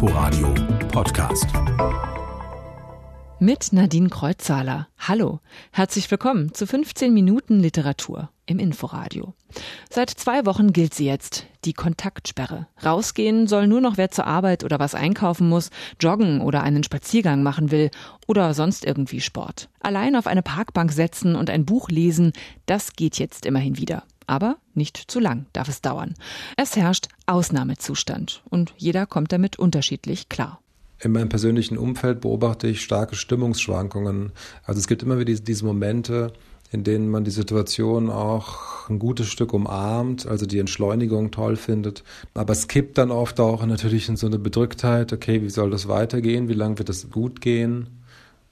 Inforadio 0.00 0.54
Podcast. 0.92 1.48
Mit 3.40 3.72
Nadine 3.72 4.08
Kreuzzahler. 4.08 4.86
Hallo. 4.96 5.40
Herzlich 5.72 6.08
willkommen 6.08 6.54
zu 6.54 6.68
15 6.68 7.12
Minuten 7.12 7.58
Literatur 7.58 8.30
im 8.46 8.60
Inforadio. 8.60 9.34
Seit 9.90 10.10
zwei 10.10 10.46
Wochen 10.46 10.72
gilt 10.72 10.94
sie 10.94 11.04
jetzt, 11.04 11.46
die 11.64 11.72
Kontaktsperre. 11.72 12.68
Rausgehen 12.84 13.48
soll 13.48 13.66
nur 13.66 13.80
noch 13.80 13.96
wer 13.96 14.12
zur 14.12 14.28
Arbeit 14.28 14.62
oder 14.62 14.78
was 14.78 14.94
einkaufen 14.94 15.48
muss, 15.48 15.70
joggen 16.00 16.42
oder 16.42 16.62
einen 16.62 16.84
Spaziergang 16.84 17.42
machen 17.42 17.72
will 17.72 17.90
oder 18.28 18.54
sonst 18.54 18.84
irgendwie 18.84 19.20
Sport. 19.20 19.68
Allein 19.80 20.14
auf 20.14 20.28
eine 20.28 20.44
Parkbank 20.44 20.92
setzen 20.92 21.34
und 21.34 21.50
ein 21.50 21.64
Buch 21.64 21.88
lesen, 21.88 22.34
das 22.66 22.92
geht 22.92 23.18
jetzt 23.18 23.46
immerhin 23.46 23.78
wieder. 23.78 24.04
Aber 24.28 24.58
nicht 24.74 25.10
zu 25.10 25.20
lang 25.20 25.46
darf 25.54 25.68
es 25.68 25.80
dauern. 25.80 26.14
Es 26.56 26.76
herrscht 26.76 27.08
Ausnahmezustand 27.26 28.42
und 28.50 28.74
jeder 28.76 29.06
kommt 29.06 29.32
damit 29.32 29.58
unterschiedlich 29.58 30.28
klar. 30.28 30.60
In 31.00 31.12
meinem 31.12 31.30
persönlichen 31.30 31.78
Umfeld 31.78 32.20
beobachte 32.20 32.66
ich 32.66 32.82
starke 32.82 33.16
Stimmungsschwankungen. 33.16 34.32
Also 34.64 34.80
es 34.80 34.86
gibt 34.86 35.02
immer 35.02 35.18
wieder 35.18 35.32
diese 35.32 35.64
Momente, 35.64 36.32
in 36.70 36.84
denen 36.84 37.08
man 37.08 37.24
die 37.24 37.30
Situation 37.30 38.10
auch 38.10 38.90
ein 38.90 38.98
gutes 38.98 39.28
Stück 39.28 39.54
umarmt, 39.54 40.26
also 40.26 40.44
die 40.44 40.58
Entschleunigung 40.58 41.30
toll 41.30 41.56
findet. 41.56 42.04
Aber 42.34 42.52
es 42.52 42.68
kippt 42.68 42.98
dann 42.98 43.10
oft 43.10 43.40
auch 43.40 43.64
natürlich 43.64 44.08
in 44.08 44.16
so 44.16 44.26
eine 44.26 44.38
Bedrücktheit, 44.38 45.12
okay, 45.12 45.40
wie 45.42 45.50
soll 45.50 45.70
das 45.70 45.88
weitergehen, 45.88 46.48
wie 46.48 46.54
lange 46.54 46.78
wird 46.78 46.90
es 46.90 47.10
gut 47.10 47.40
gehen? 47.40 47.97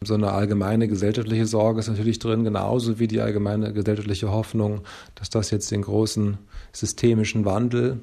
So 0.03 0.15
eine 0.15 0.33
allgemeine 0.33 0.89
gesellschaftliche 0.89 1.47
Sorge 1.47 1.81
ist 1.81 1.89
natürlich 1.89 2.19
drin, 2.19 2.45
genauso 2.45 2.99
wie 2.99 3.09
die 3.09 3.21
allgemeine 3.21 3.73
gesellschaftliche 3.73 4.31
Hoffnung, 4.31 4.83
dass 5.15 5.31
das 5.31 5.51
jetzt 5.51 5.71
den 5.71 5.83
großen 5.83 6.39
systemischen 6.73 7.45
Wandel 7.45 8.01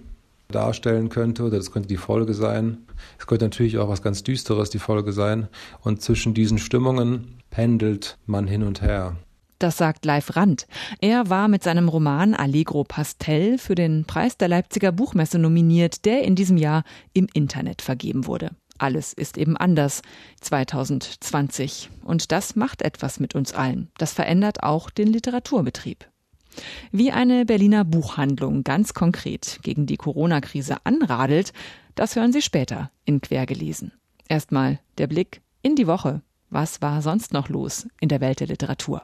darstellen 0.50 1.10
könnte 1.10 1.44
oder 1.44 1.58
das 1.58 1.72
könnte 1.72 1.88
die 1.88 1.98
Folge 1.98 2.34
sein. 2.34 2.80
Es 3.20 3.28
könnte 3.28 3.46
natürlich 3.46 3.78
auch 3.78 3.90
was 3.90 4.02
ganz 4.02 4.24
Düsteres 4.24 4.70
die 4.70 4.80
Folge 4.80 5.14
sein. 5.14 5.48
Und 5.82 6.02
zwischen 6.02 6.34
diesen 6.34 6.58
Stimmungen 6.58 7.36
pendelt 7.50 8.17
man 8.26 8.48
hin 8.48 8.64
und 8.64 8.82
her. 8.82 9.16
Das 9.60 9.78
sagt 9.78 10.04
Leif 10.04 10.36
Rand. 10.36 10.67
Er 11.00 11.30
war 11.30 11.48
mit 11.48 11.64
seinem 11.64 11.88
Roman 11.88 12.34
Allegro 12.34 12.84
Pastel 12.84 13.58
für 13.58 13.76
den 13.76 14.04
Preis 14.04 14.36
der 14.36 14.50
Leipziger 14.50 14.92
Buchmesse 14.92 15.39
nominiert, 15.39 16.04
der 16.04 16.23
in 16.23 16.36
diesem 16.36 16.58
Jahr 16.58 16.84
im 17.14 17.28
Internet 17.34 17.82
vergeben 17.82 18.28
wurde. 18.28 18.52
Alles 18.84 19.14
ist 19.14 19.38
eben 19.38 19.56
anders 19.56 20.02
2020. 20.42 21.89
Und 22.03 22.34
das 22.34 22.58
macht 22.58 22.81
etwas 22.81 23.17
mit 23.22 23.34
uns 23.34 23.53
allen. 23.53 23.89
Das 23.98 24.12
verändert 24.12 24.62
auch 24.62 24.89
den 24.89 25.08
Literaturbetrieb. 25.08 26.06
Wie 26.92 27.14
eine 27.14 27.45
Berliner 27.45 27.86
Buchhandlung 27.86 28.66
ganz 28.66 28.94
konkret 28.94 29.59
gegen 29.64 29.86
die 29.86 29.95
Corona-Krise 29.95 30.86
anradelt, 30.86 31.54
das 31.95 32.17
hören 32.17 32.34
Sie 32.34 32.42
später 32.42 32.92
in 33.06 33.22
Quergelesen. 33.22 33.94
Erstmal 34.28 34.81
der 34.98 35.08
Blick 35.08 35.42
in 35.61 35.78
die 35.78 35.88
Woche. 35.88 36.22
Was 36.50 36.81
war 36.81 37.02
sonst 37.02 37.31
noch 37.31 37.48
los 37.48 37.88
in 38.02 38.09
der 38.09 38.20
Welt 38.20 38.42
der 38.42 38.48
Literatur? 38.48 39.04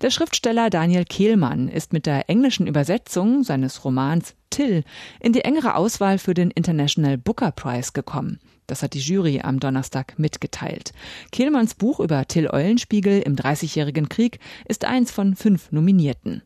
Der 0.00 0.10
Schriftsteller 0.10 0.70
Daniel 0.70 1.04
Kehlmann 1.04 1.66
ist 1.66 1.92
mit 1.92 2.06
der 2.06 2.30
englischen 2.30 2.68
Übersetzung 2.68 3.42
seines 3.42 3.84
Romans 3.84 4.36
Till 4.50 4.84
in 5.18 5.32
die 5.32 5.40
engere 5.40 5.74
Auswahl 5.74 6.18
für 6.18 6.34
den 6.34 6.52
International 6.52 7.18
Booker 7.18 7.50
Prize 7.50 7.90
gekommen. 7.92 8.38
Das 8.68 8.82
hat 8.82 8.92
die 8.92 9.00
Jury 9.00 9.40
am 9.40 9.58
Donnerstag 9.58 10.18
mitgeteilt. 10.18 10.92
Kehlmanns 11.32 11.74
Buch 11.74 12.00
über 12.00 12.28
Till 12.28 12.48
Eulenspiegel 12.48 13.22
im 13.22 13.34
Dreißigjährigen 13.34 14.10
Krieg 14.10 14.38
ist 14.68 14.84
eins 14.84 15.10
von 15.10 15.34
fünf 15.34 15.72
Nominierten. 15.72 16.42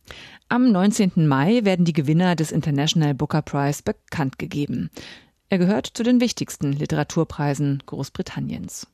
Am 0.48 0.70
19. 0.70 1.26
Mai 1.26 1.64
werden 1.64 1.84
die 1.84 1.92
Gewinner 1.92 2.36
des 2.36 2.52
International 2.52 3.12
Booker 3.12 3.42
Prize 3.42 3.82
bekannt 3.82 4.38
gegeben. 4.38 4.90
Er 5.52 5.58
gehört 5.58 5.86
zu 5.86 6.02
den 6.02 6.22
wichtigsten 6.22 6.72
Literaturpreisen 6.72 7.82
Großbritanniens. 7.84 8.86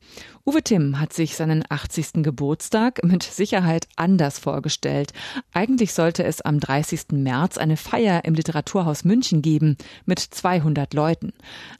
Uwe 0.45 0.61
Timm 0.61 0.99
hat 0.99 1.13
sich 1.13 1.37
seinen 1.37 1.63
80. 1.69 2.21
Geburtstag 2.21 3.01
mit 3.01 3.23
Sicherheit 3.23 3.87
anders 3.95 4.39
vorgestellt. 4.39 5.13
Eigentlich 5.53 5.93
sollte 5.93 6.25
es 6.25 6.41
am 6.41 6.59
30. 6.59 7.11
März 7.13 7.57
eine 7.57 7.77
Feier 7.77 8.25
im 8.25 8.33
Literaturhaus 8.33 9.05
München 9.05 9.41
geben 9.41 9.77
mit 10.03 10.19
200 10.19 10.93
Leuten. 10.93 11.31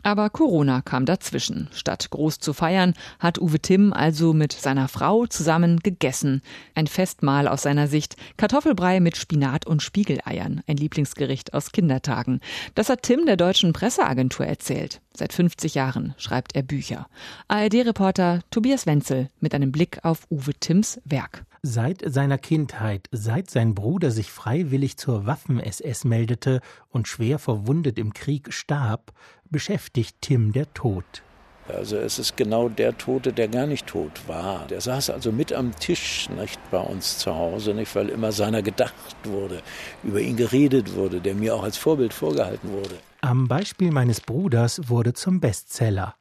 Aber 0.02 0.30
Corona 0.30 0.81
kam 0.81 1.06
dazwischen. 1.06 1.68
Statt 1.74 2.09
groß 2.09 2.40
zu 2.40 2.54
feiern, 2.54 2.94
hat 3.20 3.38
Uwe 3.38 3.59
Timm 3.59 3.92
also 3.92 4.31
mit 4.31 4.54
seiner 4.54 4.88
Frau 4.88 5.25
zusammen 5.25 5.81
gegessen. 5.81 6.42
Ein 6.74 6.88
Festmahl 6.88 7.50
aus 7.50 7.64
seiner 7.64 7.88
Sicht. 7.90 8.16
Kartoffelbrei 8.38 9.02
mit 9.02 9.18
Spinat 9.18 9.68
und 9.68 9.84
Spiegeleiern. 9.84 10.62
Ein 10.68 10.78
Lieblingsgericht 10.78 11.54
aus 11.54 11.74
Kindertagen. 11.74 12.40
Das 12.75 12.88
hat 12.88 13.04
Timm 13.04 13.25
der 13.25 13.36
deutschen 13.36 13.74
Presseagentur 13.74 14.46
erzählt 14.46 14.69
erzählt. 14.69 15.02
Seit 15.16 15.34
50 15.34 15.75
Jahren 15.75 16.13
schreibt 16.18 16.56
er 16.56 16.62
Bücher. 16.62 17.07
ARD-Reporter 17.47 18.41
Tobias 18.52 18.85
Wenzel 18.85 19.30
mit 19.40 19.56
einem 19.56 19.72
Blick 19.72 20.00
auf 20.03 20.28
Uwe 20.30 20.53
Timms 20.59 21.02
Werk. 21.06 21.44
Seit 21.62 22.03
seiner 22.06 22.38
Kindheit, 22.38 23.07
seit 23.12 23.50
sein 23.50 23.74
Bruder 23.75 24.12
sich 24.12 24.31
freiwillig 24.31 24.97
zur 24.97 25.25
Waffen-SS 25.25 26.06
meldete 26.06 26.62
und 26.90 27.07
schwer 27.07 27.40
verwundet 27.40 27.97
im 27.97 28.13
Krieg 28.13 28.53
starb, 28.53 29.12
beschäftigt 29.50 30.18
Tim 30.22 30.53
der 30.53 30.72
Tod. 30.74 31.24
Also 31.68 31.97
es 31.97 32.18
ist 32.18 32.38
genau 32.38 32.69
der 32.69 32.97
Tote, 32.97 33.34
der 33.34 33.47
gar 33.47 33.68
nicht 33.68 33.88
tot 33.88 34.28
war. 34.28 34.68
Der 34.68 34.81
saß 34.81 35.09
also 35.09 35.31
mit 35.31 35.51
am 35.51 35.75
Tisch 35.75 36.30
nicht 36.30 36.59
bei 36.72 36.80
uns 36.80 37.18
zu 37.18 37.36
Hause, 37.36 37.74
nicht, 37.74 37.94
weil 37.96 38.09
immer 38.09 38.31
seiner 38.31 38.62
gedacht 38.62 39.16
wurde, 39.24 39.62
über 40.03 40.19
ihn 40.19 40.38
geredet 40.38 40.96
wurde, 40.96 41.19
der 41.22 41.36
mir 41.36 41.56
auch 41.56 41.63
als 41.63 41.78
Vorbild 41.78 42.13
vorgehalten 42.13 42.72
wurde. 42.72 42.96
Am 43.22 43.50
Beispiel 43.50 43.91
meines 43.91 44.22
Bruders 44.22 44.88
wurde 44.88 45.12
zum 45.12 45.41
Bestseller. 45.41 46.16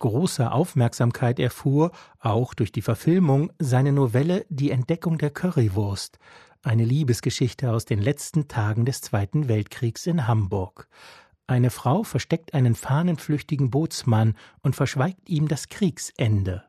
Große 0.00 0.50
Aufmerksamkeit 0.50 1.38
erfuhr, 1.38 1.92
auch 2.18 2.54
durch 2.54 2.72
die 2.72 2.82
Verfilmung, 2.82 3.52
seine 3.60 3.92
Novelle 3.92 4.46
Die 4.48 4.72
Entdeckung 4.72 5.16
der 5.16 5.30
Currywurst, 5.30 6.18
eine 6.64 6.84
Liebesgeschichte 6.84 7.70
aus 7.70 7.84
den 7.84 8.00
letzten 8.00 8.48
Tagen 8.48 8.84
des 8.84 9.00
Zweiten 9.00 9.46
Weltkriegs 9.46 10.08
in 10.08 10.26
Hamburg. 10.26 10.88
Eine 11.46 11.70
Frau 11.70 12.02
versteckt 12.02 12.52
einen 12.52 12.74
fahnenflüchtigen 12.74 13.70
Bootsmann 13.70 14.34
und 14.62 14.74
verschweigt 14.74 15.28
ihm 15.28 15.46
das 15.46 15.68
Kriegsende. 15.68 16.64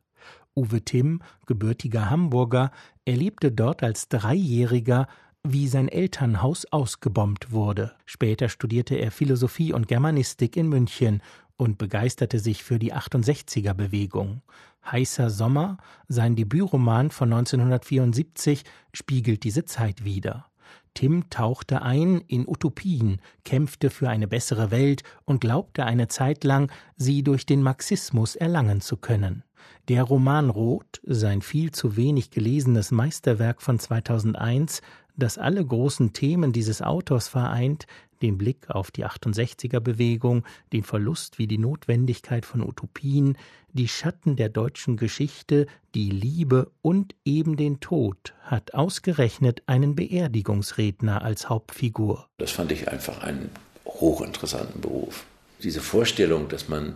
Uwe 0.56 0.84
Timm, 0.84 1.24
gebürtiger 1.48 2.12
Hamburger, 2.12 2.72
erlebte 3.04 3.52
dort 3.52 3.82
als 3.82 4.10
Dreijähriger, 4.10 5.08
wie 5.44 5.68
sein 5.68 5.88
Elternhaus 5.88 6.66
ausgebombt 6.72 7.52
wurde. 7.52 7.94
Später 8.06 8.50
studierte 8.50 8.96
er 8.96 9.12
Philosophie 9.12 9.74
und 9.74 9.88
Germanistik 9.88 10.56
in 10.56 10.70
München 10.70 11.22
und 11.58 11.78
begeisterte 11.78 12.40
sich 12.40 12.64
für 12.64 12.80
die 12.80 12.94
68er 12.94 13.74
Bewegung. 13.74 14.42
Heißer 14.86 15.30
Sommer, 15.30 15.78
sein 16.08 16.36
Debütroman 16.36 17.12
von 17.12 17.32
1974, 17.32 18.64
spiegelt 18.94 19.44
diese 19.44 19.66
Zeit 19.66 20.04
wider. 20.04 20.48
Tim 20.94 21.30
tauchte 21.30 21.82
ein 21.82 22.22
in 22.28 22.48
Utopien, 22.48 23.22
kämpfte 23.46 23.90
für 23.90 24.10
eine 24.10 24.28
bessere 24.28 24.72
Welt 24.72 25.04
und 25.26 25.40
glaubte 25.40 25.86
eine 25.86 26.08
Zeit 26.08 26.44
lang, 26.44 26.72
sie 26.98 27.24
durch 27.24 27.46
den 27.46 27.62
Marxismus 27.62 28.36
erlangen 28.36 28.82
zu 28.82 28.98
können. 28.98 29.44
Der 29.88 30.04
Roman 30.04 30.50
Rot, 30.50 31.02
sein 31.04 31.42
viel 31.42 31.72
zu 31.72 31.98
wenig 31.98 32.32
gelesenes 32.32 32.92
Meisterwerk 32.92 33.62
von 33.62 33.80
2001, 33.80 34.82
das 35.16 35.38
alle 35.38 35.66
großen 35.66 36.14
Themen 36.14 36.54
dieses 36.54 36.82
Autors 36.82 37.28
vereint, 37.28 37.86
den 38.22 38.38
Blick 38.38 38.70
auf 38.70 38.92
die 38.92 39.06
68er 39.06 39.80
Bewegung, 39.80 40.44
den 40.74 40.84
Verlust 40.84 41.40
wie 41.40 41.48
die 41.48 41.58
Notwendigkeit 41.58 42.46
von 42.46 42.62
Utopien, 42.62 43.38
die 43.74 43.88
Schatten 43.88 44.36
der 44.36 44.50
deutschen 44.50 44.98
Geschichte, 44.98 45.68
die 45.96 46.10
Liebe 46.10 46.72
und 46.82 47.16
eben 47.26 47.58
den 47.58 47.80
Tod, 47.80 48.34
hat 48.44 48.74
ausgerechnet 48.74 49.64
einen 49.66 49.96
Beerdigungsredner 49.96 51.22
als 51.22 51.50
Hauptfigur. 51.50 52.28
Das 52.38 52.52
fand 52.52 52.72
ich 52.72 52.88
einfach 52.90 53.24
einen 53.24 53.50
hochinteressanten 53.86 54.82
Beruf. 54.82 55.26
Diese 55.64 55.82
Vorstellung, 55.82 56.50
dass 56.50 56.70
man 56.70 56.96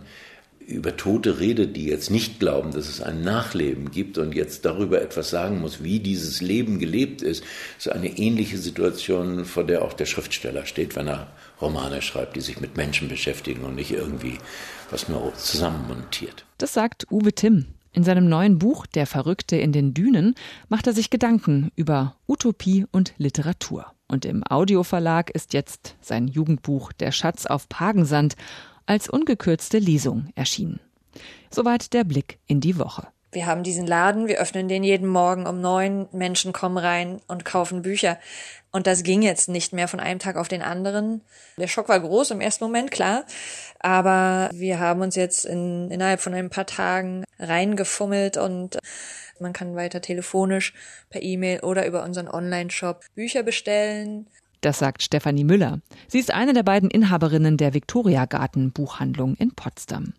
über 0.66 0.96
Tote 0.96 1.38
redet, 1.38 1.76
die 1.76 1.86
jetzt 1.86 2.10
nicht 2.10 2.40
glauben, 2.40 2.72
dass 2.72 2.88
es 2.88 3.00
ein 3.00 3.22
Nachleben 3.22 3.90
gibt 3.92 4.18
und 4.18 4.34
jetzt 4.34 4.64
darüber 4.64 5.00
etwas 5.00 5.30
sagen 5.30 5.60
muss, 5.60 5.82
wie 5.82 6.00
dieses 6.00 6.40
Leben 6.40 6.78
gelebt 6.78 7.22
ist, 7.22 7.44
ist 7.78 7.90
eine 7.90 8.18
ähnliche 8.18 8.58
Situation, 8.58 9.44
vor 9.44 9.64
der 9.64 9.82
auch 9.82 9.92
der 9.92 10.06
Schriftsteller 10.06 10.66
steht, 10.66 10.96
wenn 10.96 11.06
er 11.06 11.28
Romane 11.60 12.02
schreibt, 12.02 12.34
die 12.36 12.40
sich 12.40 12.60
mit 12.60 12.76
Menschen 12.76 13.08
beschäftigen 13.08 13.62
und 13.64 13.76
nicht 13.76 13.92
irgendwie 13.92 14.38
was 14.90 15.08
nur 15.08 15.32
zusammenmontiert. 15.34 16.44
Das 16.58 16.74
sagt 16.74 17.06
Uwe 17.10 17.32
Timm. 17.32 17.66
In 17.92 18.04
seinem 18.04 18.28
neuen 18.28 18.58
Buch 18.58 18.86
Der 18.86 19.06
Verrückte 19.06 19.56
in 19.56 19.72
den 19.72 19.94
Dünen 19.94 20.34
macht 20.68 20.86
er 20.86 20.92
sich 20.92 21.10
Gedanken 21.10 21.70
über 21.76 22.16
Utopie 22.28 22.84
und 22.90 23.14
Literatur. 23.16 23.86
Und 24.08 24.24
im 24.24 24.44
Audioverlag 24.46 25.30
ist 25.30 25.54
jetzt 25.54 25.96
sein 26.00 26.28
Jugendbuch 26.28 26.92
Der 26.92 27.10
Schatz 27.10 27.46
auf 27.46 27.68
Pagensand 27.68 28.36
als 28.86 29.08
ungekürzte 29.08 29.78
Lesung 29.78 30.30
erschienen. 30.34 30.80
Soweit 31.50 31.92
der 31.92 32.04
Blick 32.04 32.38
in 32.46 32.60
die 32.60 32.78
Woche. 32.78 33.08
Wir 33.32 33.46
haben 33.46 33.64
diesen 33.64 33.86
Laden, 33.86 34.28
wir 34.28 34.38
öffnen 34.38 34.68
den 34.68 34.82
jeden 34.82 35.08
Morgen 35.08 35.46
um 35.46 35.60
neun, 35.60 36.08
Menschen 36.12 36.52
kommen 36.52 36.78
rein 36.78 37.20
und 37.26 37.44
kaufen 37.44 37.82
Bücher. 37.82 38.18
Und 38.72 38.86
das 38.86 39.02
ging 39.02 39.20
jetzt 39.20 39.48
nicht 39.48 39.72
mehr 39.72 39.88
von 39.88 40.00
einem 40.00 40.18
Tag 40.18 40.36
auf 40.36 40.48
den 40.48 40.62
anderen. 40.62 41.22
Der 41.58 41.66
Schock 41.66 41.88
war 41.88 42.00
groß 42.00 42.30
im 42.30 42.40
ersten 42.40 42.64
Moment, 42.64 42.90
klar. 42.90 43.24
Aber 43.80 44.48
wir 44.54 44.78
haben 44.78 45.02
uns 45.02 45.16
jetzt 45.16 45.44
in, 45.44 45.90
innerhalb 45.90 46.20
von 46.20 46.34
ein 46.34 46.50
paar 46.50 46.66
Tagen 46.66 47.24
reingefummelt 47.38 48.36
und 48.36 48.78
man 49.38 49.52
kann 49.52 49.76
weiter 49.76 50.00
telefonisch, 50.00 50.72
per 51.10 51.22
E-Mail 51.22 51.60
oder 51.60 51.86
über 51.86 52.04
unseren 52.04 52.28
Online-Shop 52.28 53.04
Bücher 53.14 53.42
bestellen. 53.42 54.28
Das 54.60 54.78
sagt 54.78 55.02
Stefanie 55.02 55.44
Müller. 55.44 55.80
Sie 56.08 56.18
ist 56.18 56.32
eine 56.32 56.52
der 56.52 56.62
beiden 56.62 56.90
Inhaberinnen 56.90 57.56
der 57.56 57.74
Viktoria 57.74 58.24
Garten 58.26 58.72
Buchhandlung 58.72 59.34
in 59.36 59.52
Potsdam. 59.52 60.14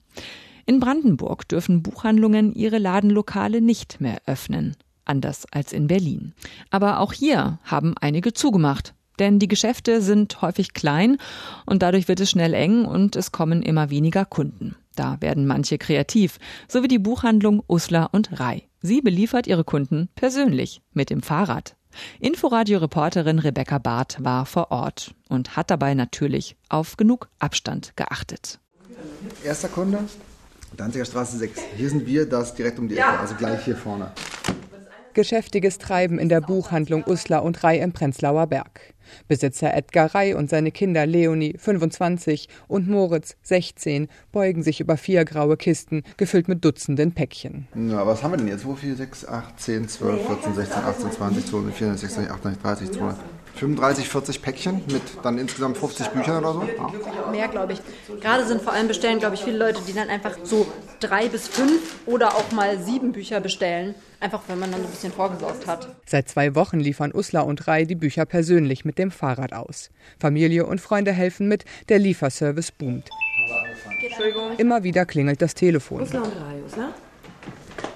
In 0.66 0.80
Brandenburg 0.80 1.48
dürfen 1.48 1.82
Buchhandlungen 1.82 2.54
ihre 2.54 2.78
Ladenlokale 2.78 3.62
nicht 3.62 4.02
mehr 4.02 4.18
öffnen, 4.26 4.76
anders 5.06 5.46
als 5.52 5.72
in 5.72 5.88
Berlin. 5.88 6.34
Aber 6.70 7.00
auch 7.00 7.14
hier 7.14 7.60
haben 7.64 7.96
einige 8.00 8.34
zugemacht, 8.34 8.94
denn 9.20 9.40
die 9.40 9.48
Geschäfte 9.48 10.02
sind 10.02 10.42
häufig 10.42 10.74
klein 10.74 11.18
und 11.66 11.82
dadurch 11.82 12.08
wird 12.08 12.20
es 12.20 12.30
schnell 12.30 12.54
eng 12.54 12.86
und 12.86 13.16
es 13.16 13.32
kommen 13.32 13.64
immer 13.64 13.90
weniger 13.90 14.26
Kunden. 14.26 14.76
Da 14.96 15.22
werden 15.22 15.48
manche 15.48 15.78
kreativ, 15.78 16.40
so 16.68 16.84
wie 16.84 16.88
die 16.88 17.00
Buchhandlung 17.00 17.64
Usler 17.68 18.10
und 18.12 18.40
Rai. 18.40 18.64
Sie 18.82 19.02
beliefert 19.02 19.48
ihre 19.48 19.64
Kunden 19.64 20.10
persönlich 20.16 20.82
mit 20.94 21.10
dem 21.10 21.22
Fahrrad. 21.22 21.76
Inforadio-Reporterin 22.20 23.40
Rebecca 23.40 23.78
Barth 23.78 24.24
war 24.24 24.46
vor 24.46 24.72
Ort 24.72 25.14
und 25.30 25.56
hat 25.56 25.70
dabei 25.72 25.94
natürlich 25.94 26.56
auf 26.70 26.98
genug 26.98 27.30
Abstand 27.40 27.94
geachtet. 27.96 28.60
Erster 29.44 29.70
Kunde, 29.70 30.00
Danziger 30.76 31.06
Straße 31.06 31.38
6. 31.38 31.62
Hier 31.76 31.90
sind 31.90 32.06
wir, 32.06 32.28
das 32.28 32.54
direkt 32.54 32.80
um 32.80 32.88
die 32.88 32.98
Ecke, 32.98 33.20
also 33.20 33.36
gleich 33.36 33.64
hier 33.66 33.76
vorne. 33.76 34.12
Geschäftiges 35.18 35.80
Treiben 35.80 36.20
in 36.20 36.30
der 36.30 36.42
Buchhandlung 36.42 37.04
Uslar 37.08 37.42
und 37.42 37.64
Rei 37.64 37.80
im 37.80 37.92
Prenzlauer 37.92 38.46
Berg. 38.46 38.94
Besitzer 39.28 39.74
Edgar 39.74 40.14
Rei 40.14 40.36
und 40.36 40.48
seine 40.48 40.70
Kinder 40.70 41.08
Leonie, 41.08 41.56
25, 41.58 42.48
und 42.68 42.88
Moritz, 42.88 43.36
16, 43.42 44.10
beugen 44.32 44.62
sich 44.62 44.80
über 44.80 44.96
vier 44.96 45.26
graue 45.26 45.58
Kisten, 45.58 46.04
gefüllt 46.18 46.48
mit 46.48 46.64
Dutzenden 46.64 47.14
Päckchen. 47.14 47.68
Na, 47.74 48.06
was 48.06 48.22
haben 48.22 48.34
wir 48.34 48.38
denn 48.38 48.48
jetzt? 48.48 48.62
2, 48.62 48.76
4, 48.76 48.96
6, 48.96 49.28
8, 49.28 49.60
10, 49.60 49.88
12, 49.88 50.28
14, 50.28 50.54
16, 50.54 50.84
18, 50.84 51.12
20, 51.12 51.46
22, 51.48 51.74
24, 51.74 52.00
26, 52.00 52.32
28, 52.32 52.62
30, 52.62 52.92
32. 52.92 53.37
35, 53.58 54.08
40 54.08 54.42
Päckchen 54.42 54.82
mit 54.92 55.02
dann 55.24 55.38
insgesamt 55.38 55.78
50 55.78 56.08
Büchern 56.10 56.44
oder 56.44 56.54
so? 56.54 56.64
Ja. 56.64 57.32
Mehr, 57.32 57.48
glaube 57.48 57.74
ich. 57.74 57.82
Gerade 58.22 58.46
sind 58.46 58.62
vor 58.62 58.74
allem 58.74 58.88
bestellen, 58.88 59.20
glaube 59.20 59.36
ich, 59.36 59.44
viele 59.44 59.58
Leute, 59.58 59.82
die 59.88 59.94
dann 59.94 60.10
einfach 60.10 60.38
so 60.44 60.68
drei 61.00 61.28
bis 61.28 61.48
fünf 61.48 61.96
oder 62.06 62.36
auch 62.36 62.52
mal 62.52 62.80
sieben 62.80 63.12
Bücher 63.12 63.40
bestellen. 63.40 63.96
Einfach, 64.20 64.42
wenn 64.48 64.60
man 64.60 64.72
dann 64.72 64.82
ein 64.82 64.88
bisschen 64.88 65.12
vorgesorgt 65.12 65.68
hat. 65.68 65.88
Seit 66.06 66.30
zwei 66.30 66.56
Wochen 66.56 66.80
liefern 66.80 67.14
Usla 67.14 67.42
und 67.42 67.68
Rai 67.68 67.86
die 67.86 67.96
Bücher 67.96 68.26
persönlich 68.26 68.86
mit 68.86 68.98
dem 68.98 69.12
Fahrrad 69.12 69.54
aus. 69.54 69.90
Familie 70.20 70.66
und 70.66 70.82
Freunde 70.82 71.12
helfen 71.12 71.48
mit, 71.48 71.66
der 71.90 72.00
Lieferservice 72.00 72.72
boomt. 72.72 73.10
Immer 74.58 74.84
wieder 74.84 75.06
klingelt 75.06 75.42
das 75.42 75.54
Telefon. 75.54 76.02
Usla 76.02 76.22
und 76.22 76.34
Rai, 76.34 76.62
Usla? 76.66 76.94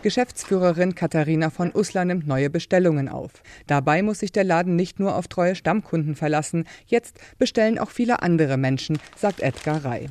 Geschäftsführerin 0.02 0.96
Katharina 0.96 1.50
von 1.50 1.72
Uslar 1.74 2.06
nimmt 2.06 2.28
neue 2.28 2.50
Bestellungen 2.50 3.08
auf. 3.08 3.32
Dabei 3.68 4.02
muss 4.02 4.20
sich 4.20 4.32
der 4.32 4.44
Laden 4.44 4.76
nicht 4.76 5.00
nur 5.00 5.16
auf 5.16 5.28
treue 5.28 5.56
Stammkunden 5.56 6.16
verlassen. 6.16 6.66
Jetzt 6.88 7.20
bestellen 7.38 7.78
auch 7.78 7.92
viele 7.92 8.22
andere 8.22 8.58
Menschen, 8.58 8.98
sagt 9.16 9.42
Edgar 9.42 9.86
Rey. 9.86 10.08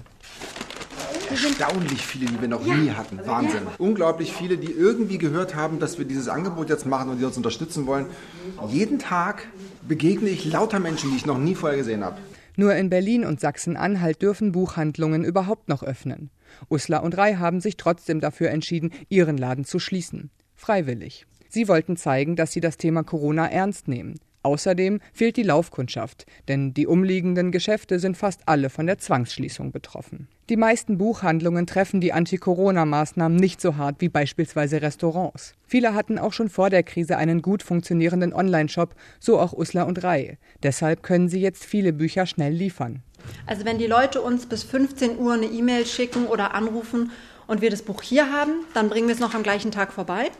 Erstaunlich 1.30 2.04
viele, 2.04 2.26
die 2.26 2.40
wir 2.40 2.48
noch 2.48 2.64
nie 2.64 2.90
hatten. 2.90 3.20
Wahnsinn. 3.24 3.62
Unglaublich 3.78 4.32
viele, 4.32 4.58
die 4.58 4.72
irgendwie 4.72 5.18
gehört 5.18 5.54
haben, 5.54 5.78
dass 5.78 5.98
wir 5.98 6.04
dieses 6.04 6.28
Angebot 6.28 6.68
jetzt 6.68 6.86
machen 6.86 7.10
und 7.10 7.18
die 7.18 7.24
uns 7.24 7.36
unterstützen 7.36 7.86
wollen. 7.86 8.06
Jeden 8.68 8.98
Tag 8.98 9.46
begegne 9.86 10.28
ich 10.28 10.44
lauter 10.44 10.80
Menschen, 10.80 11.10
die 11.10 11.16
ich 11.16 11.26
noch 11.26 11.38
nie 11.38 11.54
vorher 11.54 11.78
gesehen 11.78 12.04
habe. 12.04 12.16
Nur 12.56 12.74
in 12.74 12.90
Berlin 12.90 13.24
und 13.24 13.40
Sachsen-Anhalt 13.40 14.22
dürfen 14.22 14.52
Buchhandlungen 14.52 15.24
überhaupt 15.24 15.68
noch 15.68 15.82
öffnen. 15.82 16.30
Uslar 16.68 17.02
und 17.02 17.16
Rai 17.16 17.34
haben 17.34 17.60
sich 17.60 17.76
trotzdem 17.76 18.20
dafür 18.20 18.50
entschieden, 18.50 18.92
ihren 19.08 19.36
Laden 19.36 19.64
zu 19.64 19.78
schließen. 19.78 20.30
Freiwillig. 20.54 21.26
Sie 21.48 21.68
wollten 21.68 21.96
zeigen, 21.96 22.36
dass 22.36 22.52
sie 22.52 22.60
das 22.60 22.76
Thema 22.76 23.02
Corona 23.02 23.48
ernst 23.48 23.88
nehmen. 23.88 24.20
Außerdem 24.42 25.00
fehlt 25.12 25.36
die 25.36 25.42
Laufkundschaft, 25.42 26.24
denn 26.48 26.72
die 26.72 26.86
umliegenden 26.86 27.52
Geschäfte 27.52 27.98
sind 27.98 28.16
fast 28.16 28.40
alle 28.46 28.70
von 28.70 28.86
der 28.86 28.98
Zwangsschließung 28.98 29.70
betroffen. 29.70 30.28
Die 30.48 30.56
meisten 30.56 30.98
Buchhandlungen 30.98 31.66
treffen 31.66 32.00
die 32.00 32.12
Anti-Corona-Maßnahmen 32.12 33.36
nicht 33.36 33.60
so 33.60 33.76
hart 33.76 34.00
wie 34.00 34.08
beispielsweise 34.08 34.82
Restaurants. 34.82 35.54
Viele 35.66 35.94
hatten 35.94 36.18
auch 36.18 36.32
schon 36.32 36.48
vor 36.48 36.70
der 36.70 36.82
Krise 36.82 37.18
einen 37.18 37.42
gut 37.42 37.62
funktionierenden 37.62 38.32
Online-Shop, 38.32 38.94
so 39.20 39.38
auch 39.38 39.52
Uslar 39.52 39.86
und 39.86 40.02
Rai. 40.02 40.38
Deshalb 40.62 41.02
können 41.02 41.28
sie 41.28 41.40
jetzt 41.40 41.64
viele 41.64 41.92
Bücher 41.92 42.26
schnell 42.26 42.52
liefern. 42.52 43.02
Also 43.46 43.64
wenn 43.66 43.78
die 43.78 43.86
Leute 43.86 44.22
uns 44.22 44.46
bis 44.46 44.64
15 44.64 45.18
Uhr 45.18 45.34
eine 45.34 45.46
E-Mail 45.46 45.84
schicken 45.86 46.26
oder 46.26 46.54
anrufen 46.54 47.12
und 47.46 47.60
wir 47.60 47.70
das 47.70 47.82
Buch 47.82 48.02
hier 48.02 48.32
haben, 48.32 48.64
dann 48.74 48.88
bringen 48.88 49.06
wir 49.06 49.14
es 49.14 49.20
noch 49.20 49.34
am 49.34 49.42
gleichen 49.42 49.70
Tag 49.70 49.92
vorbei. 49.92 50.30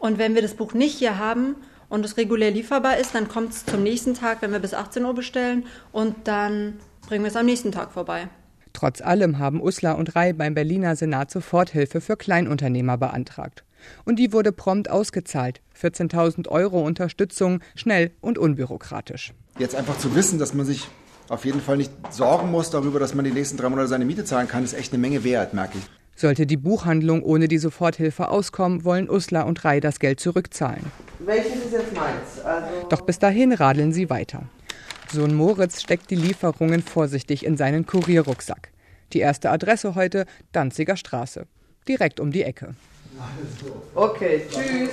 Und 0.00 0.18
wenn 0.18 0.34
wir 0.34 0.42
das 0.42 0.54
Buch 0.54 0.74
nicht 0.74 0.98
hier 0.98 1.18
haben 1.18 1.54
und 1.92 2.06
es 2.06 2.16
regulär 2.16 2.50
lieferbar 2.50 2.96
ist, 2.96 3.14
dann 3.14 3.28
kommt 3.28 3.52
es 3.52 3.66
zum 3.66 3.82
nächsten 3.82 4.14
Tag, 4.14 4.40
wenn 4.40 4.50
wir 4.50 4.60
bis 4.60 4.72
18 4.72 5.04
Uhr 5.04 5.14
bestellen 5.14 5.66
und 5.92 6.16
dann 6.24 6.78
bringen 7.06 7.22
wir 7.22 7.28
es 7.28 7.36
am 7.36 7.44
nächsten 7.44 7.70
Tag 7.70 7.92
vorbei. 7.92 8.28
Trotz 8.72 9.02
allem 9.02 9.38
haben 9.38 9.60
Uslar 9.60 9.98
und 9.98 10.16
Rai 10.16 10.32
beim 10.32 10.54
Berliner 10.54 10.96
Senat 10.96 11.30
Soforthilfe 11.30 12.00
für 12.00 12.16
Kleinunternehmer 12.16 12.96
beantragt. 12.96 13.64
Und 14.06 14.18
die 14.18 14.32
wurde 14.32 14.52
prompt 14.52 14.88
ausgezahlt. 14.88 15.60
14.000 15.78 16.48
Euro 16.48 16.80
Unterstützung, 16.80 17.60
schnell 17.74 18.12
und 18.22 18.38
unbürokratisch. 18.38 19.34
Jetzt 19.58 19.74
einfach 19.74 19.98
zu 19.98 20.14
wissen, 20.14 20.38
dass 20.38 20.54
man 20.54 20.64
sich 20.64 20.88
auf 21.28 21.44
jeden 21.44 21.60
Fall 21.60 21.76
nicht 21.76 21.92
sorgen 22.08 22.50
muss 22.50 22.70
darüber, 22.70 23.00
dass 23.00 23.14
man 23.14 23.26
die 23.26 23.32
nächsten 23.32 23.58
drei 23.58 23.68
Monate 23.68 23.88
seine 23.88 24.06
Miete 24.06 24.24
zahlen 24.24 24.48
kann, 24.48 24.64
ist 24.64 24.72
echt 24.72 24.94
eine 24.94 25.00
Menge 25.02 25.24
wert, 25.24 25.52
merke 25.52 25.76
ich. 25.76 25.84
Sollte 26.14 26.46
die 26.46 26.56
Buchhandlung 26.56 27.22
ohne 27.22 27.48
die 27.48 27.58
Soforthilfe 27.58 28.28
auskommen, 28.28 28.84
wollen 28.84 29.10
Usla 29.10 29.42
und 29.42 29.64
Rai 29.64 29.80
das 29.80 29.98
Geld 29.98 30.20
zurückzahlen. 30.20 30.84
Welches 31.20 31.64
ist 31.64 31.72
jetzt 31.72 31.94
meins? 31.94 32.40
Also 32.44 32.88
Doch 32.88 33.00
bis 33.02 33.18
dahin 33.18 33.52
radeln 33.52 33.92
sie 33.92 34.10
weiter. 34.10 34.44
Sohn 35.10 35.34
Moritz 35.34 35.82
steckt 35.82 36.10
die 36.10 36.16
Lieferungen 36.16 36.82
vorsichtig 36.82 37.44
in 37.44 37.56
seinen 37.56 37.86
Kurierrucksack. 37.86 38.70
Die 39.12 39.20
erste 39.20 39.50
Adresse 39.50 39.94
heute 39.94 40.26
Danziger 40.52 40.96
Straße. 40.96 41.46
Direkt 41.86 42.20
um 42.20 42.30
die 42.30 42.42
Ecke. 42.42 42.74
Okay, 43.94 44.42
tschüss. 44.50 44.90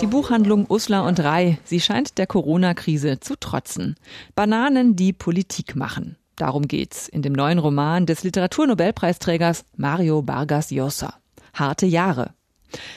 Die 0.00 0.06
Buchhandlung 0.06 0.66
Uslar 0.68 1.06
und 1.06 1.20
Rai, 1.20 1.58
sie 1.64 1.80
scheint 1.80 2.18
der 2.18 2.26
Corona-Krise 2.26 3.20
zu 3.20 3.36
trotzen. 3.36 3.94
Bananen, 4.34 4.96
die 4.96 5.12
Politik 5.12 5.76
machen. 5.76 6.16
Darum 6.36 6.68
geht's 6.68 7.08
in 7.08 7.22
dem 7.22 7.32
neuen 7.32 7.58
Roman 7.58 8.06
des 8.06 8.22
Literaturnobelpreisträgers 8.22 9.64
Mario 9.76 10.26
Vargas 10.26 10.70
Llosa. 10.70 11.14
Harte 11.52 11.86
Jahre. 11.86 12.32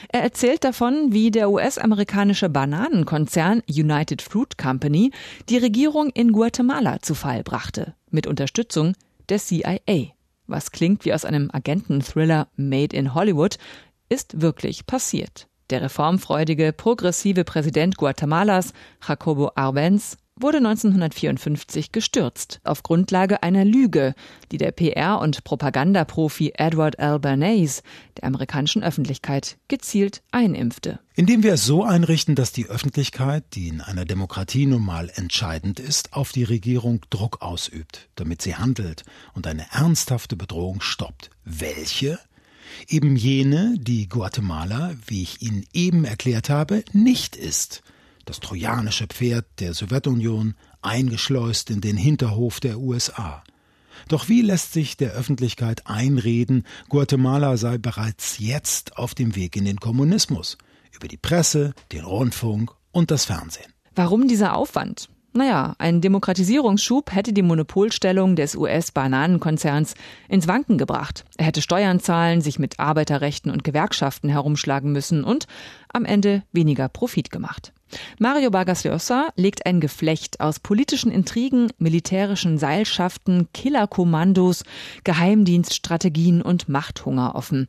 Er 0.09 0.21
erzählt 0.21 0.63
davon, 0.63 1.11
wie 1.11 1.31
der 1.31 1.49
US-amerikanische 1.49 2.49
Bananenkonzern 2.49 3.63
United 3.67 4.21
Fruit 4.21 4.57
Company 4.57 5.11
die 5.49 5.57
Regierung 5.57 6.09
in 6.09 6.31
Guatemala 6.31 6.99
zu 7.01 7.15
Fall 7.15 7.43
brachte, 7.43 7.95
mit 8.11 8.27
Unterstützung 8.27 8.93
der 9.29 9.39
CIA. 9.39 10.13
Was 10.45 10.71
klingt 10.71 11.05
wie 11.05 11.13
aus 11.13 11.25
einem 11.25 11.49
Agenten-Thriller 11.51 12.47
Made 12.55 12.95
in 12.95 13.13
Hollywood, 13.13 13.57
ist 14.09 14.41
wirklich 14.41 14.85
passiert. 14.85 15.47
Der 15.69 15.81
reformfreudige, 15.81 16.73
progressive 16.73 17.45
Präsident 17.45 17.97
Guatemalas, 17.97 18.73
Jacobo 19.07 19.51
Arbenz, 19.55 20.17
wurde 20.35 20.57
1954 20.57 21.91
gestürzt 21.91 22.59
auf 22.63 22.83
Grundlage 22.83 23.43
einer 23.43 23.65
Lüge, 23.65 24.15
die 24.51 24.57
der 24.57 24.71
PR- 24.71 25.21
und 25.21 25.43
Propagandaprofi 25.43 26.53
Edward 26.55 26.97
L. 26.97 27.19
Bernays 27.19 27.83
der 28.17 28.25
amerikanischen 28.25 28.83
Öffentlichkeit 28.83 29.57
gezielt 29.67 30.23
einimpfte. 30.31 30.99
Indem 31.15 31.43
wir 31.43 31.53
es 31.53 31.65
so 31.65 31.83
einrichten, 31.83 32.35
dass 32.35 32.51
die 32.51 32.67
Öffentlichkeit, 32.67 33.43
die 33.53 33.67
in 33.67 33.81
einer 33.81 34.05
Demokratie 34.05 34.65
nun 34.65 34.83
mal 34.83 35.11
entscheidend 35.13 35.79
ist, 35.79 36.13
auf 36.13 36.31
die 36.31 36.43
Regierung 36.43 37.01
Druck 37.09 37.41
ausübt, 37.41 38.09
damit 38.15 38.41
sie 38.41 38.55
handelt 38.55 39.03
und 39.33 39.45
eine 39.45 39.65
ernsthafte 39.71 40.35
Bedrohung 40.35 40.81
stoppt. 40.81 41.29
Welche? 41.45 42.19
Eben 42.87 43.15
jene, 43.15 43.75
die 43.77 44.09
Guatemala, 44.09 44.93
wie 45.05 45.21
ich 45.21 45.43
Ihnen 45.43 45.63
eben 45.73 46.05
erklärt 46.05 46.49
habe, 46.49 46.83
nicht 46.91 47.35
ist 47.35 47.83
das 48.25 48.39
trojanische 48.39 49.07
Pferd 49.07 49.45
der 49.59 49.73
Sowjetunion, 49.73 50.55
eingeschleust 50.81 51.69
in 51.69 51.81
den 51.81 51.97
Hinterhof 51.97 52.59
der 52.59 52.79
USA. 52.79 53.43
Doch 54.07 54.27
wie 54.27 54.41
lässt 54.41 54.73
sich 54.73 54.97
der 54.97 55.11
Öffentlichkeit 55.11 55.87
einreden, 55.87 56.65
Guatemala 56.89 57.57
sei 57.57 57.77
bereits 57.77 58.39
jetzt 58.39 58.97
auf 58.97 59.15
dem 59.15 59.35
Weg 59.35 59.55
in 59.55 59.65
den 59.65 59.79
Kommunismus, 59.79 60.57
über 60.91 61.07
die 61.07 61.17
Presse, 61.17 61.73
den 61.91 62.03
Rundfunk 62.03 62.71
und 62.91 63.11
das 63.11 63.25
Fernsehen? 63.25 63.71
Warum 63.95 64.27
dieser 64.27 64.55
Aufwand? 64.55 65.09
Naja, 65.35 65.73
ein 65.79 65.99
Demokratisierungsschub 65.99 67.11
hätte 67.11 67.33
die 67.33 67.41
Monopolstellung 67.41 68.35
des 68.35 68.55
US-Bananenkonzerns 68.55 69.95
ins 70.29 70.47
Wanken 70.47 70.77
gebracht. 70.77 71.25
Er 71.37 71.45
hätte 71.45 71.63
Steuern 71.63 71.99
zahlen, 71.99 72.41
sich 72.41 72.59
mit 72.59 72.79
Arbeiterrechten 72.79 73.49
und 73.49 73.63
Gewerkschaften 73.63 74.29
herumschlagen 74.29 74.91
müssen 74.91 75.23
und 75.23 75.47
am 75.91 76.05
Ende 76.05 76.43
weniger 76.51 76.87
Profit 76.87 77.31
gemacht. 77.31 77.73
Mario 78.19 78.53
Vargas 78.53 78.83
Llosa 78.83 79.29
legt 79.35 79.65
ein 79.65 79.79
Geflecht 79.79 80.39
aus 80.39 80.59
politischen 80.59 81.11
Intrigen, 81.11 81.71
militärischen 81.77 82.57
Seilschaften, 82.57 83.47
Killerkommandos, 83.53 84.63
Geheimdienststrategien 85.03 86.41
und 86.41 86.69
Machthunger 86.69 87.35
offen. 87.35 87.67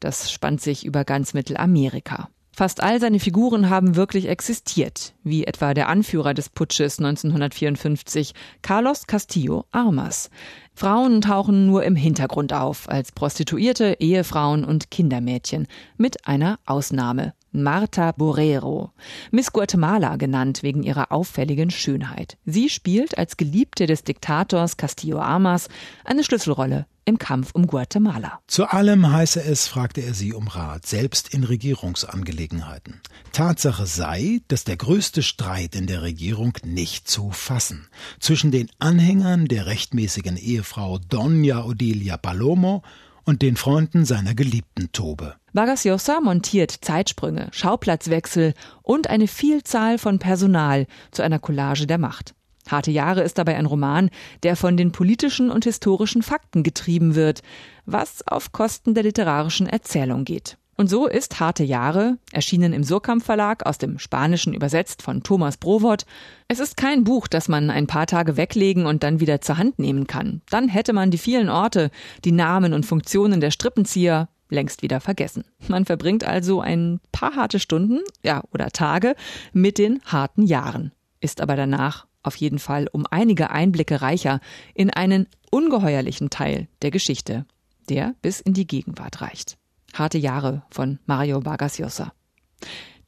Das 0.00 0.30
spannt 0.30 0.60
sich 0.60 0.84
über 0.84 1.04
ganz 1.04 1.34
Mittelamerika. 1.34 2.28
Fast 2.58 2.82
all 2.82 2.98
seine 3.00 3.20
Figuren 3.20 3.68
haben 3.68 3.96
wirklich 3.96 4.28
existiert, 4.28 5.12
wie 5.22 5.44
etwa 5.44 5.74
der 5.74 5.90
Anführer 5.90 6.32
des 6.32 6.48
Putsches 6.48 6.98
1954, 6.98 8.32
Carlos 8.62 9.06
Castillo 9.06 9.66
Armas. 9.72 10.30
Frauen 10.72 11.20
tauchen 11.20 11.66
nur 11.66 11.84
im 11.84 11.96
Hintergrund 11.96 12.54
auf, 12.54 12.88
als 12.88 13.12
Prostituierte, 13.12 13.98
Ehefrauen 14.00 14.64
und 14.64 14.90
Kindermädchen, 14.90 15.66
mit 15.98 16.26
einer 16.26 16.58
Ausnahme. 16.64 17.34
Marta 17.62 18.12
Borrero, 18.12 18.92
Miss 19.30 19.52
Guatemala 19.52 20.16
genannt 20.16 20.62
wegen 20.62 20.82
ihrer 20.82 21.12
auffälligen 21.12 21.70
Schönheit. 21.70 22.38
Sie 22.44 22.68
spielt 22.68 23.18
als 23.18 23.36
Geliebte 23.36 23.86
des 23.86 24.04
Diktators 24.04 24.76
Castillo 24.76 25.18
Armas 25.18 25.68
eine 26.04 26.24
Schlüsselrolle 26.24 26.86
im 27.06 27.18
Kampf 27.18 27.52
um 27.52 27.66
Guatemala. 27.66 28.40
Zu 28.48 28.66
allem 28.66 29.10
heiße 29.10 29.42
es, 29.42 29.68
fragte 29.68 30.02
er 30.02 30.12
sie 30.12 30.34
um 30.34 30.48
Rat, 30.48 30.86
selbst 30.86 31.32
in 31.32 31.44
Regierungsangelegenheiten. 31.44 33.00
Tatsache 33.32 33.86
sei, 33.86 34.40
dass 34.48 34.64
der 34.64 34.76
größte 34.76 35.22
Streit 35.22 35.76
in 35.76 35.86
der 35.86 36.02
Regierung 36.02 36.52
nicht 36.64 37.08
zu 37.08 37.30
fassen 37.30 37.88
zwischen 38.18 38.50
den 38.50 38.68
Anhängern 38.80 39.46
der 39.46 39.66
rechtmäßigen 39.66 40.36
Ehefrau 40.36 40.96
Doña 40.96 41.64
Odelia 41.64 42.16
Palomo 42.16 42.82
und 43.24 43.42
den 43.42 43.56
Freunden 43.56 44.04
seiner 44.04 44.34
Geliebten 44.34 44.90
tobe. 44.92 45.34
Vargas 45.56 45.84
Llosa 45.84 46.20
montiert 46.20 46.70
Zeitsprünge, 46.82 47.48
Schauplatzwechsel 47.50 48.52
und 48.82 49.08
eine 49.08 49.26
Vielzahl 49.26 49.96
von 49.96 50.18
Personal 50.18 50.86
zu 51.12 51.22
einer 51.22 51.38
Collage 51.38 51.86
der 51.86 51.96
Macht. 51.96 52.34
Harte 52.68 52.90
Jahre 52.90 53.22
ist 53.22 53.38
dabei 53.38 53.56
ein 53.56 53.64
Roman, 53.64 54.10
der 54.42 54.54
von 54.54 54.76
den 54.76 54.92
politischen 54.92 55.50
und 55.50 55.64
historischen 55.64 56.22
Fakten 56.22 56.62
getrieben 56.62 57.14
wird, 57.14 57.40
was 57.86 58.26
auf 58.28 58.52
Kosten 58.52 58.92
der 58.92 59.04
literarischen 59.04 59.66
Erzählung 59.66 60.26
geht. 60.26 60.58
Und 60.76 60.90
so 60.90 61.06
ist 61.06 61.40
Harte 61.40 61.64
Jahre, 61.64 62.18
erschienen 62.32 62.74
im 62.74 62.84
Surkamp 62.84 63.24
Verlag, 63.24 63.64
aus 63.64 63.78
dem 63.78 63.98
Spanischen 63.98 64.52
übersetzt 64.52 65.00
von 65.00 65.22
Thomas 65.22 65.56
Browort. 65.56 66.04
Es 66.48 66.60
ist 66.60 66.76
kein 66.76 67.02
Buch, 67.02 67.28
das 67.28 67.48
man 67.48 67.70
ein 67.70 67.86
paar 67.86 68.06
Tage 68.06 68.36
weglegen 68.36 68.84
und 68.84 69.02
dann 69.02 69.20
wieder 69.20 69.40
zur 69.40 69.56
Hand 69.56 69.78
nehmen 69.78 70.06
kann. 70.06 70.42
Dann 70.50 70.68
hätte 70.68 70.92
man 70.92 71.10
die 71.10 71.16
vielen 71.16 71.48
Orte, 71.48 71.90
die 72.26 72.32
Namen 72.32 72.74
und 72.74 72.84
Funktionen 72.84 73.40
der 73.40 73.52
Strippenzieher 73.52 74.28
längst 74.48 74.82
wieder 74.82 75.00
vergessen. 75.00 75.44
Man 75.68 75.84
verbringt 75.84 76.24
also 76.24 76.60
ein 76.60 77.00
paar 77.12 77.34
harte 77.36 77.58
Stunden, 77.60 78.00
ja, 78.22 78.42
oder 78.52 78.70
Tage 78.70 79.14
mit 79.52 79.78
den 79.78 80.00
harten 80.04 80.42
Jahren, 80.42 80.92
ist 81.20 81.40
aber 81.40 81.56
danach 81.56 82.06
auf 82.22 82.36
jeden 82.36 82.58
Fall 82.58 82.88
um 82.90 83.06
einige 83.10 83.50
Einblicke 83.50 84.02
reicher 84.02 84.40
in 84.74 84.90
einen 84.90 85.28
ungeheuerlichen 85.50 86.30
Teil 86.30 86.68
der 86.82 86.90
Geschichte, 86.90 87.46
der 87.88 88.14
bis 88.20 88.40
in 88.40 88.52
die 88.52 88.66
Gegenwart 88.66 89.20
reicht. 89.20 89.56
Harte 89.94 90.18
Jahre 90.18 90.62
von 90.70 90.98
Mario 91.06 91.44
Vargas 91.44 91.78
Llosa. 91.78 92.12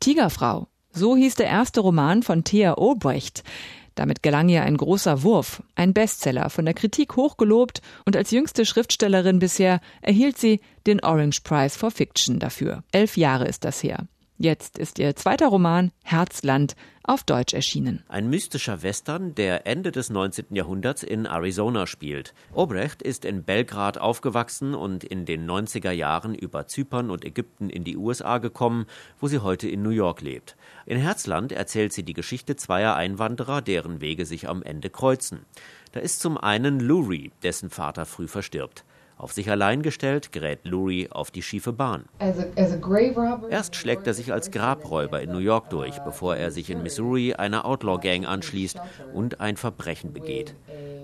Tigerfrau, 0.00 0.68
so 0.92 1.16
hieß 1.16 1.34
der 1.34 1.46
erste 1.46 1.80
Roman 1.80 2.22
von 2.22 2.44
Thea 2.44 2.78
Obrecht. 2.78 3.42
Damit 3.98 4.22
gelang 4.22 4.48
ihr 4.48 4.62
ein 4.62 4.76
großer 4.76 5.24
Wurf, 5.24 5.60
ein 5.74 5.92
Bestseller, 5.92 6.50
von 6.50 6.64
der 6.64 6.72
Kritik 6.72 7.16
hochgelobt 7.16 7.82
und 8.04 8.14
als 8.14 8.30
jüngste 8.30 8.64
Schriftstellerin 8.64 9.40
bisher 9.40 9.80
erhielt 10.02 10.38
sie 10.38 10.60
den 10.86 11.02
Orange 11.02 11.40
Prize 11.42 11.76
for 11.76 11.90
Fiction 11.90 12.38
dafür. 12.38 12.84
Elf 12.92 13.16
Jahre 13.16 13.48
ist 13.48 13.64
das 13.64 13.82
her. 13.82 14.06
Jetzt 14.40 14.78
ist 14.78 15.00
ihr 15.00 15.16
zweiter 15.16 15.48
Roman 15.48 15.90
Herzland 16.04 16.76
auf 17.02 17.24
Deutsch 17.24 17.54
erschienen. 17.54 18.04
Ein 18.06 18.30
mystischer 18.30 18.84
Western, 18.84 19.34
der 19.34 19.66
Ende 19.66 19.90
des 19.90 20.10
19. 20.10 20.54
Jahrhunderts 20.54 21.02
in 21.02 21.26
Arizona 21.26 21.88
spielt. 21.88 22.34
Obrecht 22.52 23.02
ist 23.02 23.24
in 23.24 23.42
Belgrad 23.42 23.98
aufgewachsen 23.98 24.76
und 24.76 25.02
in 25.02 25.24
den 25.24 25.44
90er 25.50 25.90
Jahren 25.90 26.36
über 26.36 26.68
Zypern 26.68 27.10
und 27.10 27.24
Ägypten 27.24 27.68
in 27.68 27.82
die 27.82 27.96
USA 27.96 28.38
gekommen, 28.38 28.86
wo 29.18 29.26
sie 29.26 29.40
heute 29.40 29.68
in 29.68 29.82
New 29.82 29.90
York 29.90 30.20
lebt. 30.20 30.56
In 30.86 30.98
Herzland 30.98 31.50
erzählt 31.50 31.92
sie 31.92 32.04
die 32.04 32.14
Geschichte 32.14 32.54
zweier 32.54 32.94
Einwanderer, 32.94 33.60
deren 33.60 34.00
Wege 34.00 34.24
sich 34.24 34.48
am 34.48 34.62
Ende 34.62 34.88
kreuzen. 34.88 35.46
Da 35.90 35.98
ist 35.98 36.20
zum 36.20 36.38
einen 36.38 36.78
Lurie, 36.78 37.32
dessen 37.42 37.70
Vater 37.70 38.06
früh 38.06 38.28
verstirbt. 38.28 38.84
Auf 39.18 39.32
sich 39.32 39.50
allein 39.50 39.82
gestellt 39.82 40.30
gerät 40.30 40.60
Lurie 40.62 41.10
auf 41.10 41.32
die 41.32 41.42
schiefe 41.42 41.72
Bahn. 41.72 42.04
Erst 43.50 43.74
schlägt 43.74 44.06
er 44.06 44.14
sich 44.14 44.32
als 44.32 44.52
Grabräuber 44.52 45.20
in 45.20 45.32
New 45.32 45.38
York 45.38 45.70
durch, 45.70 45.98
bevor 45.98 46.36
er 46.36 46.52
sich 46.52 46.70
in 46.70 46.84
Missouri 46.84 47.34
einer 47.34 47.64
Outlaw-Gang 47.64 48.26
anschließt 48.26 48.78
und 49.12 49.40
ein 49.40 49.56
Verbrechen 49.56 50.12
begeht. 50.12 50.54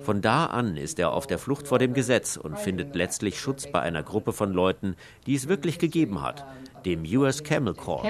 Von 0.03 0.21
da 0.21 0.47
an 0.47 0.77
ist 0.77 1.01
er 1.01 1.13
auf 1.13 1.27
der 1.27 1.39
Flucht 1.39 1.67
vor 1.67 1.81
dem 1.81 1.93
Gesetz 1.93 2.37
und 2.37 2.57
findet 2.57 2.95
letztlich 2.95 3.41
Schutz 3.41 3.67
bei 3.67 3.81
einer 3.81 4.05
Gruppe 4.05 4.33
von 4.33 4.53
Leuten, 4.53 4.95
die 5.27 5.35
es 5.35 5.49
wirklich 5.49 5.81
gegeben 5.81 6.23
hat, 6.23 6.45
dem 6.85 7.03
US 7.17 7.43
Camel 7.43 7.75
Corps. 7.75 8.05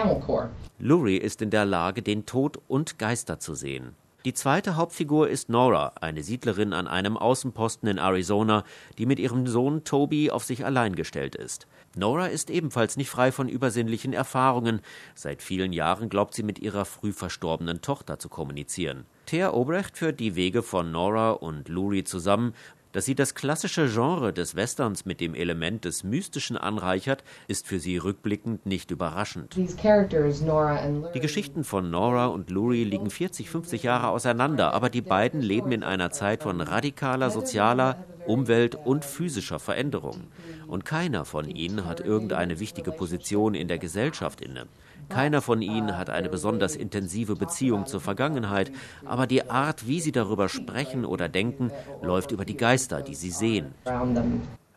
Lurie 0.78 1.16
ist 1.16 1.40
in 1.40 1.48
der 1.50 1.64
Lage, 1.64 2.02
den 2.02 2.26
Tod 2.26 2.60
und 2.68 2.98
Geister 2.98 3.38
zu 3.38 3.54
sehen. 3.54 3.94
Die 4.24 4.32
zweite 4.32 4.76
Hauptfigur 4.76 5.28
ist 5.28 5.50
Nora, 5.50 5.92
eine 6.00 6.22
Siedlerin 6.22 6.72
an 6.72 6.86
einem 6.86 7.18
Außenposten 7.18 7.90
in 7.90 7.98
Arizona, 7.98 8.64
die 8.96 9.04
mit 9.04 9.18
ihrem 9.18 9.46
Sohn 9.46 9.84
Toby 9.84 10.30
auf 10.30 10.44
sich 10.44 10.64
allein 10.64 10.94
gestellt 10.94 11.34
ist. 11.34 11.66
Nora 11.94 12.28
ist 12.28 12.48
ebenfalls 12.48 12.96
nicht 12.96 13.10
frei 13.10 13.32
von 13.32 13.50
übersinnlichen 13.50 14.14
Erfahrungen. 14.14 14.80
Seit 15.14 15.42
vielen 15.42 15.74
Jahren 15.74 16.08
glaubt 16.08 16.32
sie 16.32 16.42
mit 16.42 16.58
ihrer 16.58 16.86
früh 16.86 17.12
verstorbenen 17.12 17.82
Tochter 17.82 18.18
zu 18.18 18.30
kommunizieren. 18.30 19.04
Thea 19.26 19.52
Obrecht 19.52 19.98
führt 19.98 20.20
die 20.20 20.36
Wege 20.36 20.62
von 20.62 20.90
Nora 20.90 21.32
und 21.32 21.68
Lurie 21.68 22.04
zusammen 22.04 22.54
dass 22.94 23.04
sie 23.04 23.16
das 23.16 23.34
klassische 23.34 23.88
Genre 23.88 24.32
des 24.32 24.54
Westerns 24.54 25.04
mit 25.04 25.20
dem 25.20 25.34
Element 25.34 25.84
des 25.84 26.04
Mystischen 26.04 26.56
anreichert, 26.56 27.24
ist 27.48 27.66
für 27.66 27.80
sie 27.80 27.96
rückblickend 27.98 28.66
nicht 28.66 28.92
überraschend. 28.92 29.56
Die 29.56 31.20
Geschichten 31.20 31.64
von 31.64 31.90
Nora 31.90 32.26
und 32.26 32.50
Lurie 32.50 32.84
liegen 32.84 33.10
40, 33.10 33.50
50 33.50 33.82
Jahre 33.82 34.08
auseinander, 34.08 34.72
aber 34.72 34.90
die 34.90 35.02
beiden 35.02 35.42
leben 35.42 35.72
in 35.72 35.82
einer 35.82 36.10
Zeit 36.10 36.44
von 36.44 36.60
radikaler 36.60 37.30
sozialer, 37.30 38.04
Umwelt- 38.26 38.76
und 38.76 39.04
physischer 39.04 39.58
Veränderung. 39.58 40.28
Und 40.68 40.84
keiner 40.84 41.24
von 41.24 41.48
ihnen 41.48 41.86
hat 41.86 42.00
irgendeine 42.00 42.60
wichtige 42.60 42.92
Position 42.92 43.54
in 43.54 43.66
der 43.66 43.78
Gesellschaft 43.78 44.40
inne. 44.40 44.66
Keiner 45.08 45.42
von 45.42 45.62
ihnen 45.62 45.96
hat 45.96 46.10
eine 46.10 46.28
besonders 46.28 46.76
intensive 46.76 47.36
Beziehung 47.36 47.86
zur 47.86 48.00
Vergangenheit, 48.00 48.72
aber 49.04 49.26
die 49.26 49.48
Art, 49.50 49.86
wie 49.86 50.00
sie 50.00 50.12
darüber 50.12 50.48
sprechen 50.48 51.04
oder 51.04 51.28
denken, 51.28 51.70
läuft 52.02 52.32
über 52.32 52.44
die 52.44 52.56
Geister, 52.56 53.02
die 53.02 53.14
sie 53.14 53.30
sehen. 53.30 53.74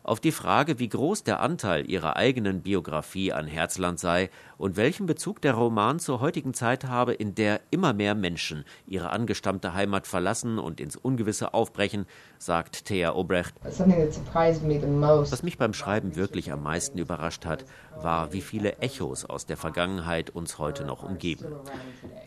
Auf 0.08 0.20
die 0.20 0.32
Frage, 0.32 0.78
wie 0.78 0.88
groß 0.88 1.24
der 1.24 1.40
Anteil 1.40 1.90
ihrer 1.90 2.16
eigenen 2.16 2.62
Biografie 2.62 3.30
an 3.30 3.46
Herzland 3.46 3.98
sei 3.98 4.30
und 4.56 4.78
welchen 4.78 5.04
Bezug 5.04 5.42
der 5.42 5.52
Roman 5.52 5.98
zur 5.98 6.20
heutigen 6.20 6.54
Zeit 6.54 6.84
habe, 6.84 7.12
in 7.12 7.34
der 7.34 7.60
immer 7.70 7.92
mehr 7.92 8.14
Menschen 8.14 8.64
ihre 8.86 9.10
angestammte 9.10 9.74
Heimat 9.74 10.06
verlassen 10.06 10.58
und 10.58 10.80
ins 10.80 10.96
Ungewisse 10.96 11.52
aufbrechen, 11.52 12.06
sagt 12.38 12.84
Thea 12.86 13.14
Obrecht. 13.14 13.54
Was 13.62 15.42
mich 15.42 15.58
beim 15.58 15.74
Schreiben 15.74 16.16
wirklich 16.16 16.52
am 16.52 16.62
meisten 16.62 16.98
überrascht 16.98 17.46
hat, 17.46 17.64
war, 17.96 18.32
wie 18.32 18.40
viele 18.40 18.78
Echos 18.78 19.24
aus 19.24 19.46
der 19.46 19.56
Vergangenheit 19.56 20.30
uns 20.30 20.58
heute 20.58 20.84
noch 20.84 21.02
umgeben. 21.02 21.46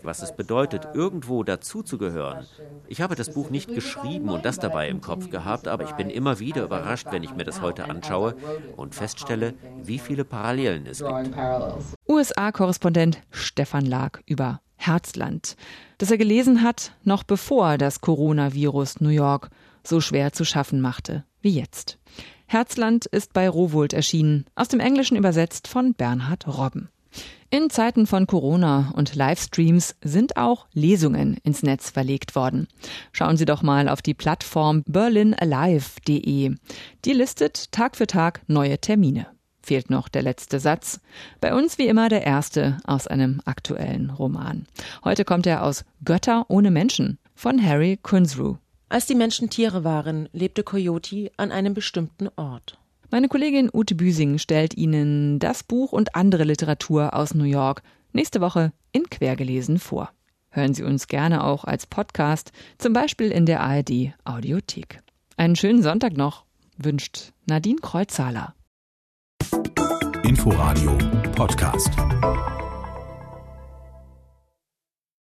Was 0.03 0.21
es 0.21 0.35
bedeutet, 0.35 0.87
irgendwo 0.93 1.43
dazuzugehören. 1.43 2.45
Ich 2.87 3.01
habe 3.01 3.15
das 3.15 3.33
Buch 3.33 3.49
nicht 3.49 3.73
geschrieben 3.73 4.29
und 4.29 4.45
das 4.45 4.59
dabei 4.59 4.89
im 4.89 5.01
Kopf 5.01 5.29
gehabt, 5.29 5.67
aber 5.67 5.83
ich 5.85 5.91
bin 5.91 6.09
immer 6.09 6.39
wieder 6.39 6.63
überrascht, 6.63 7.07
wenn 7.11 7.23
ich 7.23 7.35
mir 7.35 7.45
das 7.45 7.61
heute 7.61 7.89
anschaue 7.89 8.35
und 8.75 8.95
feststelle, 8.95 9.53
wie 9.81 9.99
viele 9.99 10.25
Parallelen 10.25 10.85
es 10.85 10.99
gibt. 10.99 11.31
USA-Korrespondent 12.07 13.21
Stefan 13.31 13.85
Lag 13.85 14.19
über 14.25 14.61
Herzland, 14.81 15.55
das 15.97 16.11
er 16.11 16.17
gelesen 16.17 16.63
hat, 16.63 16.93
noch 17.03 17.23
bevor 17.23 17.77
das 17.77 18.01
Coronavirus 18.01 18.99
New 18.99 19.09
York 19.09 19.49
so 19.83 20.01
schwer 20.01 20.33
zu 20.33 20.45
schaffen 20.45 20.81
machte 20.81 21.23
wie 21.41 21.51
jetzt. 21.51 21.97
Herzland 22.47 23.05
ist 23.05 23.33
bei 23.33 23.47
Rowold 23.47 23.93
erschienen, 23.93 24.45
aus 24.55 24.67
dem 24.67 24.79
Englischen 24.79 25.17
übersetzt 25.17 25.67
von 25.67 25.93
Bernhard 25.93 26.47
Robben. 26.47 26.89
In 27.49 27.69
Zeiten 27.69 28.07
von 28.07 28.27
Corona 28.27 28.93
und 28.95 29.15
Livestreams 29.15 29.95
sind 30.01 30.37
auch 30.37 30.67
Lesungen 30.71 31.37
ins 31.43 31.63
Netz 31.63 31.89
verlegt 31.89 32.35
worden. 32.35 32.67
Schauen 33.11 33.35
Sie 33.35 33.45
doch 33.45 33.61
mal 33.61 33.89
auf 33.89 34.01
die 34.01 34.13
Plattform 34.13 34.83
berlinalive.de. 34.85 36.55
Die 37.03 37.13
listet 37.13 37.71
Tag 37.73 37.97
für 37.97 38.07
Tag 38.07 38.41
neue 38.47 38.79
Termine. 38.79 39.27
Fehlt 39.63 39.89
noch 39.89 40.09
der 40.09 40.23
letzte 40.23 40.59
Satz. 40.59 40.99
Bei 41.39 41.53
uns 41.53 41.77
wie 41.77 41.87
immer 41.87 42.09
der 42.09 42.25
erste 42.25 42.77
aus 42.85 43.07
einem 43.07 43.41
aktuellen 43.45 44.09
Roman. 44.09 44.65
Heute 45.03 45.25
kommt 45.25 45.45
er 45.45 45.63
aus 45.63 45.85
Götter 46.03 46.45
ohne 46.47 46.71
Menschen 46.71 47.19
von 47.35 47.63
Harry 47.63 47.97
Kunzru. 48.01 48.57
Als 48.89 49.05
die 49.05 49.15
Menschen 49.15 49.49
Tiere 49.49 49.83
waren, 49.83 50.27
lebte 50.33 50.63
Coyote 50.63 51.31
an 51.37 51.51
einem 51.51 51.73
bestimmten 51.73 52.27
Ort. 52.35 52.77
Meine 53.09 53.27
Kollegin 53.27 53.69
Ute 53.73 53.95
Büsing 53.95 54.37
stellt 54.37 54.73
Ihnen 54.75 55.39
das 55.39 55.63
Buch 55.63 55.91
und 55.91 56.15
andere 56.15 56.43
Literatur 56.43 57.13
aus 57.13 57.33
New 57.33 57.43
York 57.43 57.83
nächste 58.13 58.41
Woche 58.41 58.73
in 58.91 59.09
Quergelesen 59.09 59.79
vor. 59.79 60.11
Hören 60.49 60.73
Sie 60.73 60.83
uns 60.83 61.07
gerne 61.07 61.43
auch 61.43 61.63
als 61.63 61.87
Podcast, 61.87 62.51
zum 62.77 62.93
Beispiel 62.93 63.31
in 63.31 63.45
der 63.45 63.61
ARD 63.61 64.13
Audiothek. 64.25 65.01
Einen 65.37 65.55
schönen 65.55 65.81
Sonntag 65.81 66.17
noch, 66.17 66.45
wünscht 66.77 67.31
Nadine 67.45 67.79
Kreuzhaler. 67.81 68.53
Inforadio 70.23 70.97
Podcast. 71.35 72.60